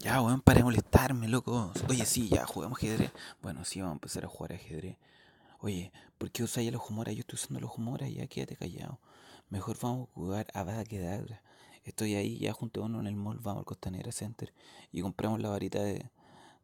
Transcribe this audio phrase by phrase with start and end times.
[0.00, 1.72] Ya, weón, para de molestarme, loco.
[1.88, 3.12] Oye, sí, ya, jugamos ajedrez.
[3.42, 4.98] Bueno, sí, vamos a empezar a jugar ajedrez.
[5.60, 7.14] Oye, ¿por qué usáis los humoras?
[7.14, 9.00] Yo estoy usando los humoras, ya quédate callado.
[9.48, 11.42] Mejor vamos a jugar a Bada Kedavra.
[11.84, 14.52] Estoy ahí, ya junto a uno en el mall, vamos al Costanera Center
[14.92, 16.10] y compramos la varita de,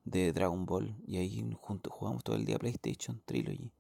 [0.04, 0.94] de Dragon Ball.
[1.06, 3.72] Y ahí juntos jugamos todo el día PlayStation Trilogy.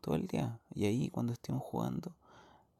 [0.00, 0.58] Todo el día.
[0.74, 2.16] Y ahí, cuando estemos jugando,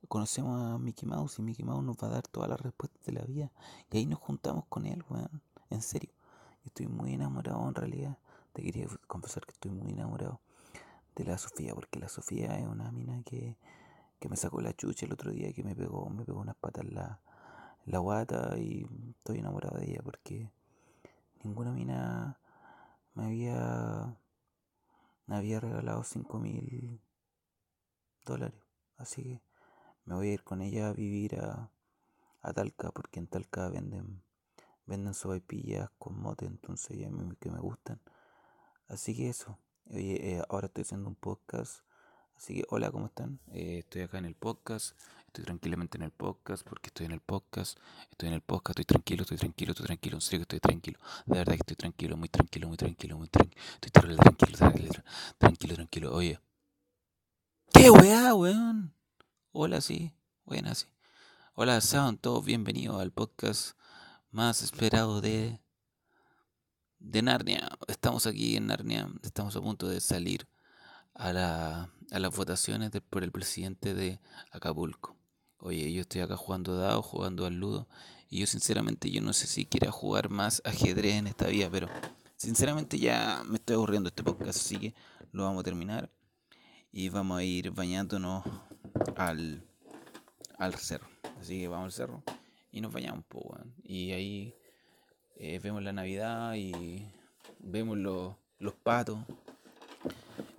[0.08, 3.12] conocemos a Mickey Mouse y Mickey Mouse nos va a dar todas las respuestas de
[3.12, 3.52] la vida.
[3.92, 5.40] Y ahí nos juntamos con él, weón.
[5.70, 6.15] En serio.
[6.66, 8.18] Estoy muy enamorado en realidad.
[8.52, 10.40] Te quería confesar que estoy muy enamorado
[11.14, 13.56] de la Sofía, porque la Sofía es una mina que,
[14.18, 16.84] que me sacó la chucha el otro día, que me pegó, me pegó unas patas
[16.84, 17.20] en la,
[17.86, 20.50] la guata y estoy enamorado de ella porque
[21.44, 22.38] ninguna mina
[23.14, 24.16] me había,
[25.26, 27.00] me había regalado cinco mil
[28.24, 28.60] dólares.
[28.98, 29.40] Así que
[30.04, 31.70] me voy a ir con ella a vivir a,
[32.42, 34.22] a Talca, porque en Talca venden,
[34.86, 38.00] venden sobaipillas con mote, entonces ya me, que me gustan.
[38.88, 39.58] Así que eso.
[39.90, 41.82] Oye, eh, ahora estoy haciendo un podcast.
[42.36, 43.40] Así que hola, ¿cómo están?
[43.52, 44.96] Eh, estoy acá en el podcast.
[45.26, 47.78] Estoy tranquilamente en el podcast porque estoy en el podcast.
[48.10, 50.16] Estoy en el podcast, estoy tranquilo, estoy tranquilo, estoy tranquilo.
[50.16, 50.98] En serio que estoy tranquilo.
[51.26, 53.62] De verdad que estoy tranquilo, muy tranquilo, muy tranquilo, muy tranquilo.
[53.74, 55.02] Estoy tranquilo, tranquilo,
[55.38, 56.14] tranquilo, tranquilo.
[56.14, 56.40] Oye.
[57.72, 58.94] ¿Qué weá, weón?
[59.52, 60.12] Hola, sí.
[60.44, 60.86] Buena, sí.
[61.54, 63.76] Hola, sean todos bienvenidos al podcast
[64.30, 65.60] más esperado de
[66.98, 67.68] de Narnia.
[67.88, 70.48] Estamos aquí en Narnia, estamos a punto de salir
[71.14, 75.16] a, la, a las votaciones por el presidente de Acapulco.
[75.58, 77.88] Oye, yo estoy acá jugando dado, jugando al ludo,
[78.28, 81.88] y yo sinceramente yo no sé si quiera jugar más ajedrez en esta vida, pero
[82.36, 84.94] sinceramente ya me estoy aburriendo este podcast, así que
[85.32, 86.10] lo vamos a terminar
[86.92, 88.44] y vamos a ir bañándonos
[89.16, 89.64] al,
[90.58, 91.08] al cerro.
[91.40, 92.22] Así que vamos al cerro
[92.76, 94.54] y nos bañamos un poco, y ahí
[95.36, 97.10] eh, vemos la Navidad y
[97.58, 99.18] vemos los patos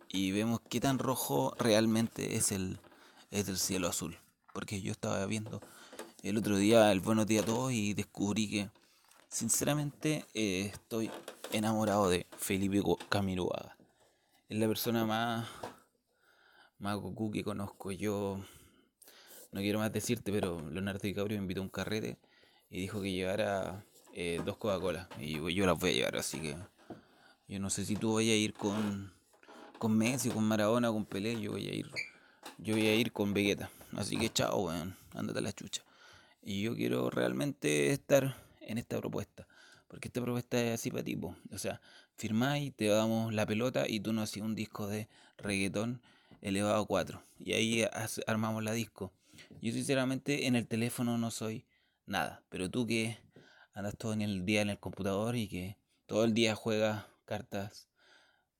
[0.09, 2.79] y vemos qué tan rojo realmente es el,
[3.29, 4.17] es el cielo azul.
[4.51, 5.61] Porque yo estaba viendo
[6.23, 8.69] el otro día el Buenos Días a Todos y descubrí que
[9.27, 11.11] sinceramente eh, estoy
[11.51, 13.77] enamorado de Felipe Camiroaga.
[14.49, 15.47] Es la persona más,
[16.79, 17.91] más Goku que conozco.
[17.91, 18.39] Yo
[19.57, 22.19] no quiero más decirte, pero Leonardo DiCaprio me invitó a un carrete
[22.69, 25.09] y dijo que llevara eh, dos Coca-Cola.
[25.19, 26.55] Y yo, las voy a llevar, así que
[27.47, 29.11] yo no sé si tú vayas a ir con,
[29.79, 31.41] con Messi, con Maradona, con Pelé.
[31.41, 31.89] Yo voy a ir,
[32.59, 33.71] yo voy a ir con Vegeta.
[33.93, 35.81] Así que chao, weón, ándate a la chucha.
[36.43, 39.47] Y yo quiero realmente estar en esta propuesta.
[39.87, 41.35] Porque esta propuesta es así para tipo.
[41.51, 41.81] O sea,
[42.15, 45.07] firmáis, te damos la pelota y tú nos haces un disco de
[45.39, 45.99] reggaetón
[46.43, 47.23] elevado a 4.
[47.39, 47.87] Y ahí
[48.27, 49.11] armamos la disco.
[49.61, 51.65] Yo sinceramente en el teléfono no soy
[52.05, 52.43] nada.
[52.49, 53.17] Pero tú que
[53.73, 57.89] andas todo en el día en el computador y que todo el día juegas cartas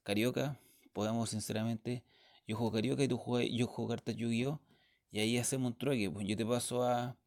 [0.04, 0.60] carioca,
[0.94, 2.04] podemos sinceramente,
[2.48, 4.62] yo juego carioca y tú juegas, yo juego cartas Yu-Gi-Oh!
[5.12, 7.18] Y ahí hacemos un trueque, pues yo te paso a,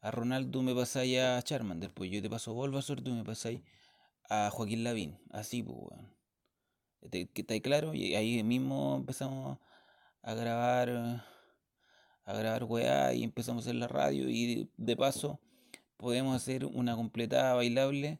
[0.00, 3.60] a Ronaldo, me pasáis a Charmander, pues yo te paso a Bulbasaur, tú me pasáis
[4.28, 6.18] a Joaquín Lavín, así pues, bueno.
[7.00, 7.94] ¿Está claro?
[7.94, 9.58] Y ahí mismo empezamos
[10.22, 11.24] a grabar,
[12.28, 15.40] a grabar weá y empezamos a hacer la radio y de paso
[15.96, 18.18] podemos hacer una completada bailable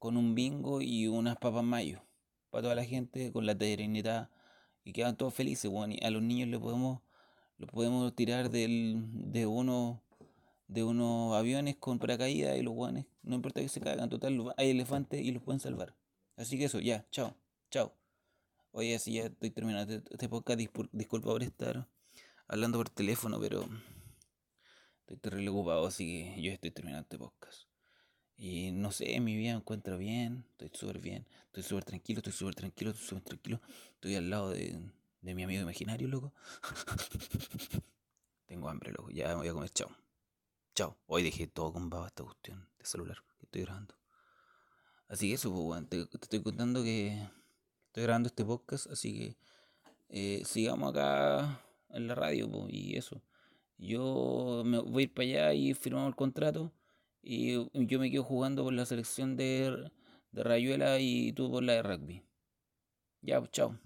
[0.00, 2.02] con un bingo y unas papas mayo
[2.50, 4.28] para toda la gente con la terrenita
[4.82, 7.00] y quedan todos felices, bueno, y a los niños le podemos
[7.58, 10.02] los podemos tirar del, de uno
[10.66, 14.70] de unos aviones con paracaídas y los guanes, no importa que se caigan, total, hay
[14.70, 15.94] elefantes y los pueden salvar.
[16.36, 17.36] Así que eso, ya, chao,
[17.70, 17.94] chao.
[18.72, 20.58] Oye, así ya estoy terminando este, este podcast,
[20.90, 21.88] disculpa por estar
[22.48, 23.68] hablando por teléfono, pero
[25.04, 27.68] Estoy terrible ocupado, así que yo estoy terminando este podcast.
[28.38, 32.32] Y no sé, mi vida me encuentro bien, estoy súper bien, estoy súper tranquilo, estoy
[32.32, 33.60] súper tranquilo, estoy súper tranquilo.
[33.92, 34.80] Estoy al lado de,
[35.20, 36.32] de mi amigo imaginario, loco.
[38.46, 39.94] Tengo hambre, loco, ya me voy a comer, chao.
[40.74, 40.96] Chao.
[41.04, 43.94] Hoy dejé todo con baba esta cuestión de celular que estoy grabando.
[45.08, 47.28] Así que eso, pues, te, estoy contando que
[47.88, 49.36] estoy grabando este podcast, así que
[50.08, 51.62] eh, sigamos acá
[51.94, 53.22] en la radio, pues, y eso.
[53.78, 56.72] Yo me voy a ir para allá y firmamos el contrato.
[57.22, 59.90] Y yo me quedo jugando por la selección de,
[60.32, 62.22] de Rayuela y tú por la de rugby.
[63.22, 63.78] Ya, pues, chao.